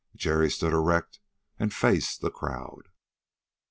Jerry 0.15 0.49
stood 0.49 0.73
erect 0.73 1.19
and 1.59 1.71
faced 1.71 2.21
the 2.21 2.31
crowd. 2.31 2.85